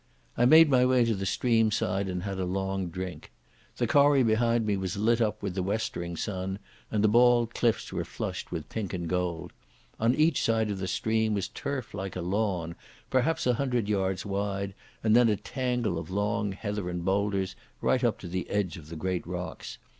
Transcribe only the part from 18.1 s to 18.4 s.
to